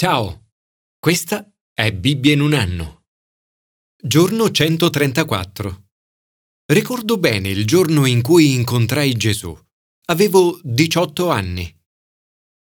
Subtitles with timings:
[0.00, 0.52] Ciao,
[1.00, 3.06] questa è Bibbia in un anno.
[4.00, 5.88] Giorno 134.
[6.66, 9.58] Ricordo bene il giorno in cui incontrai Gesù.
[10.04, 11.76] Avevo 18 anni.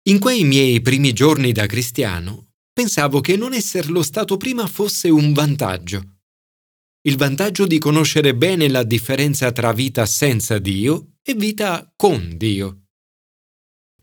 [0.09, 5.33] In quei miei primi giorni da cristiano pensavo che non esserlo stato prima fosse un
[5.33, 6.19] vantaggio.
[7.01, 12.82] Il vantaggio di conoscere bene la differenza tra vita senza Dio e vita con Dio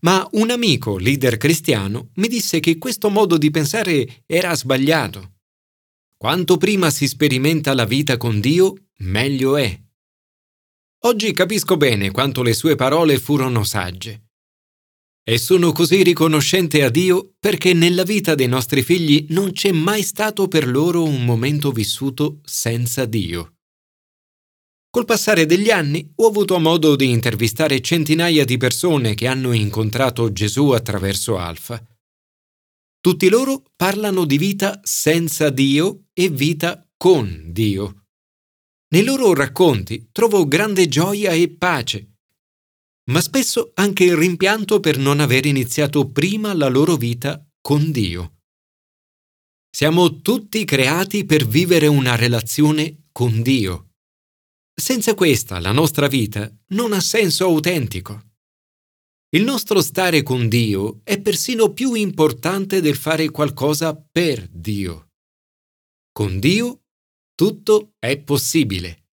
[0.01, 5.33] ma un amico leader cristiano mi disse che questo modo di pensare era sbagliato.
[6.17, 9.79] Quanto prima si sperimenta la vita con Dio, meglio è.
[11.03, 14.27] Oggi capisco bene quanto le sue parole furono sagge.
[15.23, 20.03] E sono così riconoscente a Dio perché nella vita dei nostri figli non c'è mai
[20.03, 23.60] stato per loro un momento vissuto senza Dio.
[24.91, 30.33] Col passare degli anni ho avuto modo di intervistare centinaia di persone che hanno incontrato
[30.33, 31.81] Gesù attraverso Alfa.
[32.99, 38.07] Tutti loro parlano di vita senza Dio e vita con Dio.
[38.89, 42.17] Nei loro racconti trovo grande gioia e pace,
[43.11, 48.39] ma spesso anche il rimpianto per non aver iniziato prima la loro vita con Dio.
[49.73, 53.90] Siamo tutti creati per vivere una relazione con Dio.
[54.81, 58.31] Senza questa la nostra vita non ha senso autentico.
[59.29, 65.11] Il nostro stare con Dio è persino più importante del fare qualcosa per Dio.
[66.11, 66.85] Con Dio
[67.35, 69.09] tutto è possibile.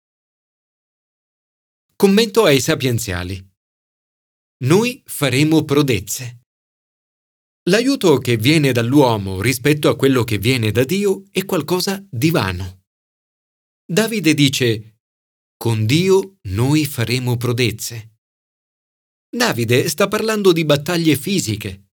[1.98, 3.46] Commento ai sapienziali.
[4.64, 6.44] Noi faremo prodezze.
[7.64, 12.84] L'aiuto che viene dall'uomo rispetto a quello che viene da Dio è qualcosa di vano.
[13.86, 14.97] Davide dice
[15.68, 18.20] con Dio noi faremo prodezze.
[19.30, 21.90] Davide sta parlando di battaglie fisiche,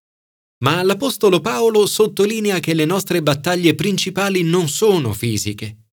[0.62, 5.88] ma l'Apostolo Paolo sottolinea che le nostre battaglie principali non sono fisiche.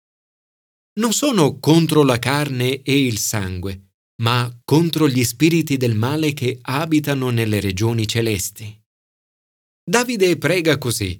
[1.00, 6.58] Non sono contro la carne e il sangue, ma contro gli spiriti del male che
[6.60, 8.78] abitano nelle regioni celesti.
[9.82, 11.18] Davide prega così,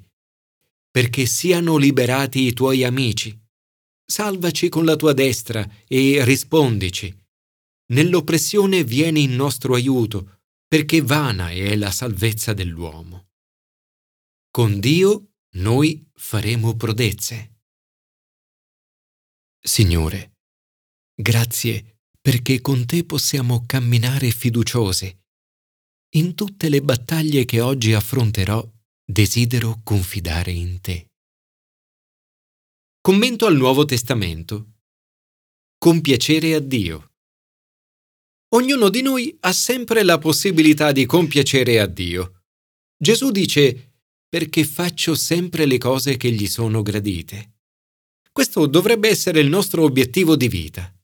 [0.90, 3.34] perché siano liberati i tuoi amici,
[4.10, 7.16] salvaci con la tua destra e rispondici.
[7.92, 13.28] Nell'oppressione vieni in nostro aiuto, perché vana è la salvezza dell'uomo.
[14.50, 17.60] Con Dio noi faremo prodezze.
[19.60, 20.38] Signore,
[21.14, 25.16] grazie perché con te possiamo camminare fiduciosi.
[26.16, 28.68] In tutte le battaglie che oggi affronterò,
[29.04, 31.09] desidero confidare in te.
[33.02, 34.72] Commento al Nuovo Testamento.
[35.78, 37.14] Compiacere a Dio.
[38.50, 42.42] Ognuno di noi ha sempre la possibilità di compiacere a Dio.
[42.98, 43.94] Gesù dice,
[44.28, 47.60] perché faccio sempre le cose che gli sono gradite.
[48.30, 50.94] Questo dovrebbe essere il nostro obiettivo di vita.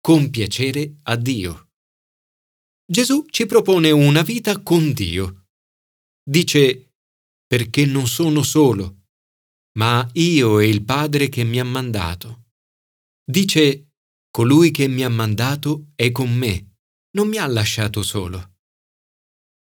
[0.00, 1.68] Compiacere a Dio.
[2.84, 5.46] Gesù ci propone una vita con Dio.
[6.28, 6.94] Dice,
[7.46, 9.05] perché non sono solo,
[9.76, 12.44] ma io e il Padre che mi ha mandato.
[13.24, 13.90] Dice,
[14.30, 16.76] colui che mi ha mandato è con me,
[17.16, 18.54] non mi ha lasciato solo.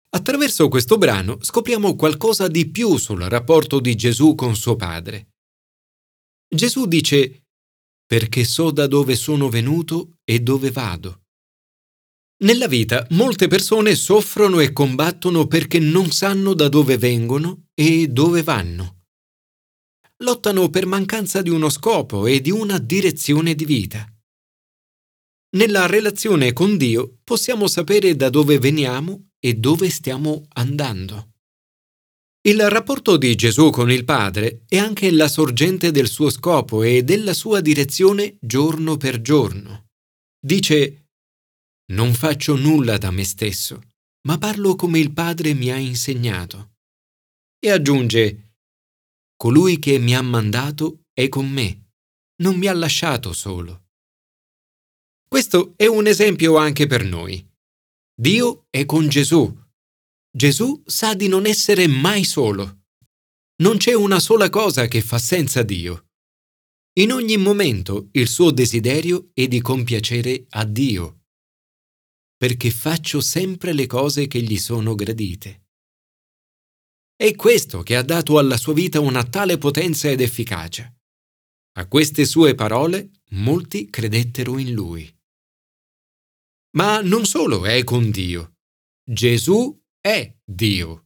[0.10, 5.34] Attraverso questo brano scopriamo qualcosa di più sul rapporto di Gesù con suo Padre.
[6.48, 7.44] Gesù dice,
[8.06, 11.24] perché so da dove sono venuto e dove vado.
[12.44, 18.44] Nella vita molte persone soffrono e combattono perché non sanno da dove vengono e dove
[18.44, 18.95] vanno
[20.24, 24.10] lottano per mancanza di uno scopo e di una direzione di vita.
[25.56, 31.32] Nella relazione con Dio possiamo sapere da dove veniamo e dove stiamo andando.
[32.46, 37.04] Il rapporto di Gesù con il Padre è anche la sorgente del suo scopo e
[37.04, 39.88] della sua direzione giorno per giorno.
[40.40, 41.08] Dice,
[41.94, 43.82] non faccio nulla da me stesso,
[44.28, 46.74] ma parlo come il Padre mi ha insegnato.
[47.60, 48.55] E aggiunge,
[49.46, 51.92] Colui che mi ha mandato è con me,
[52.42, 53.90] non mi ha lasciato solo.
[55.28, 57.48] Questo è un esempio anche per noi.
[58.20, 59.56] Dio è con Gesù.
[60.36, 62.86] Gesù sa di non essere mai solo.
[63.58, 66.08] Non c'è una sola cosa che fa senza Dio.
[66.94, 71.26] In ogni momento il suo desiderio è di compiacere a Dio,
[72.36, 75.65] perché faccio sempre le cose che gli sono gradite.
[77.18, 80.94] È questo che ha dato alla sua vita una tale potenza ed efficacia.
[81.78, 85.10] A queste sue parole molti credettero in lui.
[86.76, 88.56] Ma non solo è con Dio.
[89.10, 91.06] Gesù è Dio.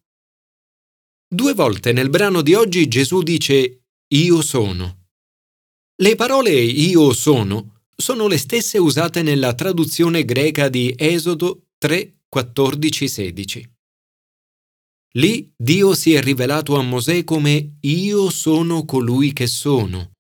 [1.27, 3.83] Due volte nel brano di oggi Gesù dice
[4.13, 5.09] Io sono.
[5.95, 13.07] Le parole Io sono sono le stesse usate nella traduzione greca di Esodo 3, 14,
[13.07, 13.79] 16.
[15.13, 20.11] Lì Dio si è rivelato a Mosè come Io sono colui che sono.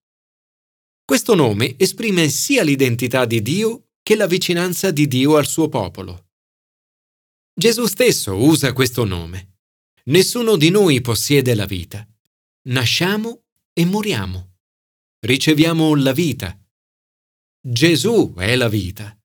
[1.05, 6.29] Questo nome esprime sia l'identità di Dio che la vicinanza di Dio al suo popolo.
[7.53, 9.57] Gesù stesso usa questo nome.
[10.05, 12.07] Nessuno di noi possiede la vita.
[12.69, 13.43] Nasciamo
[13.73, 14.55] e moriamo.
[15.19, 16.59] Riceviamo la vita.
[17.61, 19.18] Gesù è la vita.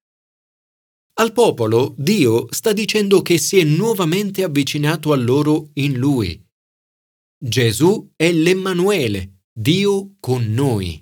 [1.16, 6.42] Al popolo Dio sta dicendo che si è nuovamente avvicinato a loro in Lui.
[7.38, 11.00] Gesù è l'Emmanuele, Dio con noi.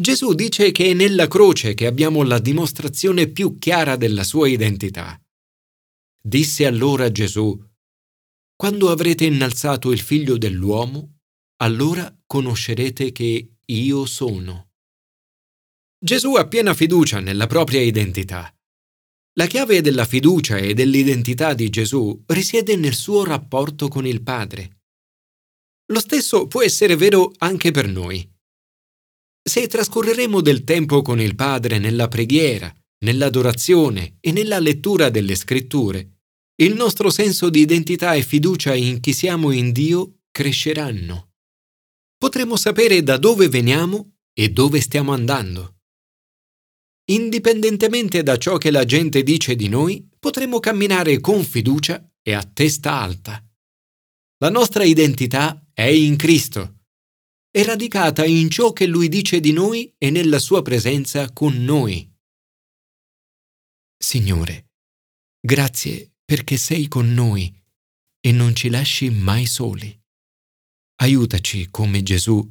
[0.00, 5.20] Gesù dice che è nella croce che abbiamo la dimostrazione più chiara della sua identità.
[6.24, 7.60] Disse allora Gesù,
[8.54, 11.18] Quando avrete innalzato il figlio dell'uomo,
[11.56, 14.71] allora conoscerete che io sono.
[16.04, 18.52] Gesù ha piena fiducia nella propria identità.
[19.34, 24.80] La chiave della fiducia e dell'identità di Gesù risiede nel suo rapporto con il Padre.
[25.92, 28.28] Lo stesso può essere vero anche per noi.
[29.48, 32.74] Se trascorreremo del tempo con il Padre nella preghiera,
[33.04, 36.22] nell'adorazione e nella lettura delle scritture,
[36.62, 41.34] il nostro senso di identità e fiducia in chi siamo in Dio cresceranno.
[42.18, 45.76] Potremo sapere da dove veniamo e dove stiamo andando.
[47.12, 52.42] Indipendentemente da ciò che la gente dice di noi, potremo camminare con fiducia e a
[52.42, 53.44] testa alta.
[54.38, 56.78] La nostra identità è in Cristo.
[57.50, 62.10] È radicata in ciò che Lui dice di noi e nella Sua presenza con noi.
[63.94, 64.70] Signore,
[65.38, 67.54] grazie perché sei con noi
[68.20, 70.00] e non ci lasci mai soli.
[71.02, 72.48] Aiutaci, come Gesù,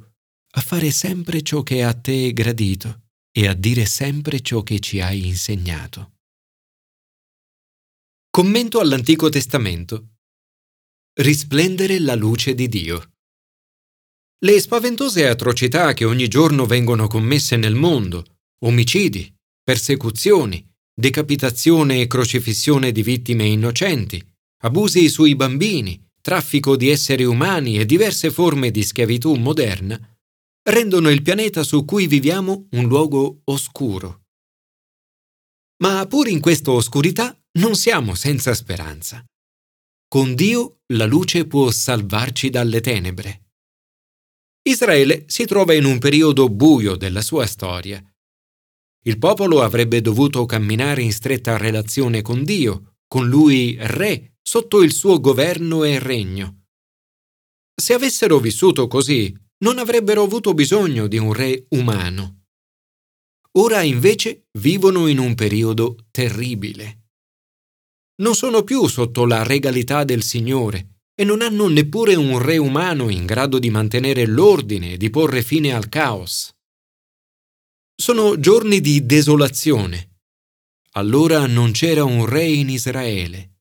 [0.54, 3.01] a fare sempre ciò che a te è gradito
[3.34, 6.12] e a dire sempre ciò che ci hai insegnato.
[8.30, 10.08] Commento all'Antico Testamento.
[11.14, 13.12] Risplendere la luce di Dio.
[14.38, 18.24] Le spaventose atrocità che ogni giorno vengono commesse nel mondo,
[18.64, 19.32] omicidi,
[19.62, 24.22] persecuzioni, decapitazione e crocifissione di vittime innocenti,
[24.62, 29.98] abusi sui bambini, traffico di esseri umani e diverse forme di schiavitù moderna,
[30.62, 34.22] rendono il pianeta su cui viviamo un luogo oscuro.
[35.82, 39.24] Ma pur in questa oscurità non siamo senza speranza.
[40.06, 43.40] Con Dio la luce può salvarci dalle tenebre.
[44.62, 48.02] Israele si trova in un periodo buio della sua storia.
[49.04, 54.92] Il popolo avrebbe dovuto camminare in stretta relazione con Dio, con lui re, sotto il
[54.92, 56.66] suo governo e regno.
[57.74, 62.46] Se avessero vissuto così, non avrebbero avuto bisogno di un re umano.
[63.58, 67.00] Ora invece vivono in un periodo terribile.
[68.22, 73.08] Non sono più sotto la regalità del Signore e non hanno neppure un re umano
[73.08, 76.54] in grado di mantenere l'ordine e di porre fine al caos.
[77.94, 80.20] Sono giorni di desolazione.
[80.94, 83.58] Allora non c'era un re in Israele.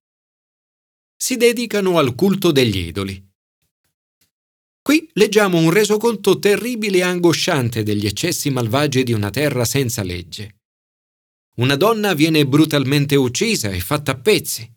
[1.15, 3.30] Si dedicano al culto degli idoli
[5.13, 10.59] leggiamo un resoconto terribile e angosciante degli eccessi malvagi di una terra senza legge.
[11.57, 14.69] Una donna viene brutalmente uccisa e fatta a pezzi.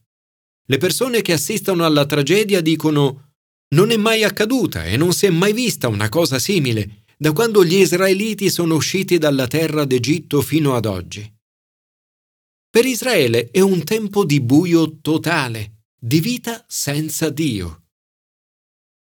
[0.67, 3.33] Le persone che assistono alla tragedia dicono
[3.75, 7.65] non è mai accaduta e non si è mai vista una cosa simile da quando
[7.65, 11.33] gli israeliti sono usciti dalla terra d'Egitto fino ad oggi.
[12.69, 17.84] Per Israele è un tempo di buio totale, di vita senza Dio.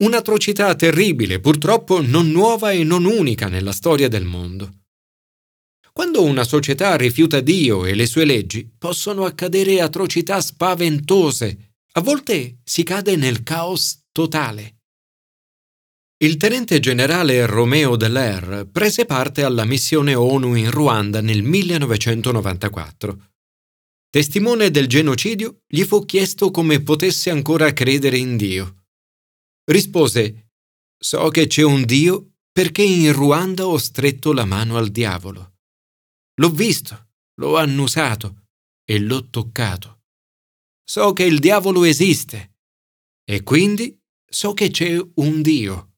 [0.02, 4.84] Un'atrocità terribile, purtroppo non nuova e non unica nella storia del mondo.
[5.92, 11.74] Quando una società rifiuta Dio e le sue leggi, possono accadere atrocità spaventose.
[11.94, 14.78] A volte si cade nel caos totale.
[16.24, 23.32] Il tenente generale Romeo Dallaire prese parte alla missione ONU in Ruanda nel 1994.
[24.10, 28.76] Testimone del genocidio, gli fu chiesto come potesse ancora credere in Dio
[29.72, 30.50] rispose
[31.02, 35.54] So che c'è un Dio perché in Ruanda ho stretto la mano al diavolo.
[36.36, 38.48] L'ho visto, l'ho annusato
[38.84, 40.02] e l'ho toccato.
[40.84, 42.58] So che il diavolo esiste
[43.24, 43.98] e quindi
[44.30, 45.94] so che c'è un Dio.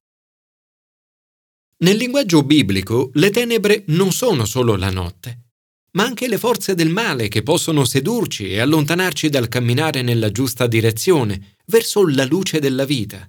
[1.78, 5.54] Nel linguaggio biblico le tenebre non sono solo la notte,
[5.94, 10.68] ma anche le forze del male che possono sedurci e allontanarci dal camminare nella giusta
[10.68, 13.28] direzione, verso la luce della vita.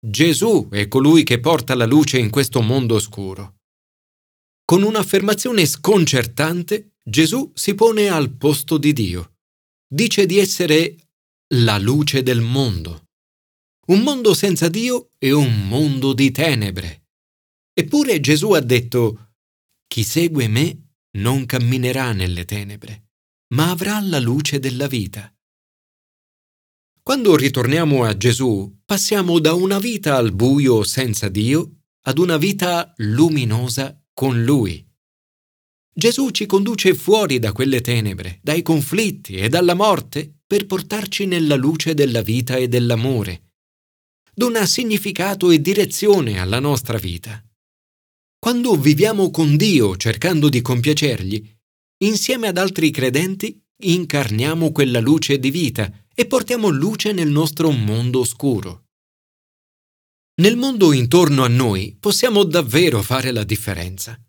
[0.00, 3.56] Gesù è colui che porta la luce in questo mondo oscuro.
[4.64, 9.38] Con un'affermazione sconcertante, Gesù si pone al posto di Dio.
[9.88, 10.94] Dice di essere
[11.54, 13.06] la luce del mondo.
[13.88, 17.06] Un mondo senza Dio è un mondo di tenebre.
[17.72, 19.32] Eppure Gesù ha detto,
[19.86, 23.08] chi segue me non camminerà nelle tenebre,
[23.54, 25.32] ma avrà la luce della vita.
[27.08, 32.92] Quando ritorniamo a Gesù, passiamo da una vita al buio senza Dio ad una vita
[32.98, 34.86] luminosa con Lui.
[35.90, 41.54] Gesù ci conduce fuori da quelle tenebre, dai conflitti e dalla morte per portarci nella
[41.54, 43.54] luce della vita e dell'amore.
[44.34, 47.42] Dona significato e direzione alla nostra vita.
[48.38, 51.56] Quando viviamo con Dio cercando di compiacergli,
[52.04, 58.18] insieme ad altri credenti incarniamo quella luce di vita e portiamo luce nel nostro mondo
[58.18, 58.86] oscuro.
[60.40, 64.20] Nel mondo intorno a noi possiamo davvero fare la differenza.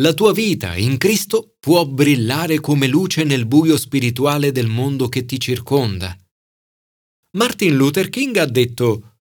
[0.00, 5.24] La tua vita in Cristo può brillare come luce nel buio spirituale del mondo che
[5.24, 6.12] ti circonda.
[7.36, 9.18] Martin Luther King ha detto,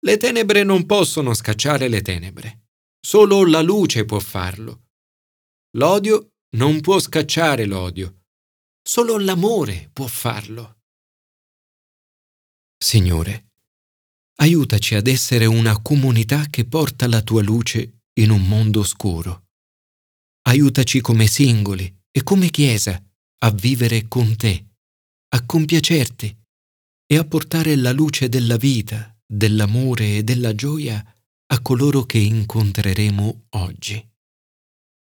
[0.00, 2.66] le tenebre non possono scacciare le tenebre,
[2.98, 4.86] solo la luce può farlo.
[5.76, 8.22] L'odio non può scacciare l'odio,
[8.82, 10.77] solo l'amore può farlo.
[12.80, 13.54] Signore,
[14.36, 19.48] aiutaci ad essere una comunità che porta la tua luce in un mondo oscuro.
[20.42, 23.02] Aiutaci come singoli e come Chiesa
[23.40, 24.64] a vivere con te,
[25.34, 26.36] a compiacerti
[27.04, 31.04] e a portare la luce della vita, dell'amore e della gioia
[31.50, 34.08] a coloro che incontreremo oggi.